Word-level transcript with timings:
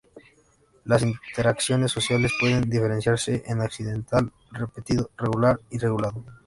Las 0.83 1.03
interacciones 1.03 1.91
sociales 1.91 2.31
pueden 2.39 2.67
diferenciarse 2.67 3.43
en 3.45 3.61
accidental, 3.61 4.31
repetido, 4.51 5.11
regular, 5.15 5.59
y 5.69 5.77
regulado. 5.77 6.23